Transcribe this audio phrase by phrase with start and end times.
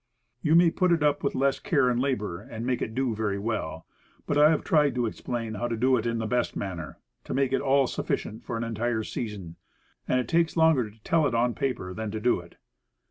[0.41, 3.37] You may put it up with less care and labor, and make it do very
[3.37, 3.85] well.
[4.25, 7.35] But, I have tried to explain how to do it in the best manner; to
[7.35, 9.57] make it all suf ficient for an entire season.
[10.07, 12.55] And it takes longer to tell it on paper than to do it.